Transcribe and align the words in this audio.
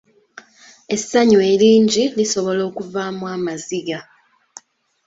Essanyu 0.95 1.39
eringi 1.51 2.03
lisobola 2.17 2.61
okuvaamu 2.69 3.23
amaziga. 3.35 3.99